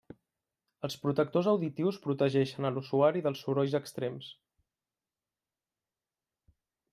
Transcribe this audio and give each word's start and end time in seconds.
Els 0.87 0.95
protectors 1.01 1.49
auditius 1.51 1.99
protegeixen 2.05 2.67
a 2.69 2.71
l'usuari 2.77 3.23
dels 3.27 3.43
sorolls 3.45 3.77
extrems. 3.81 4.31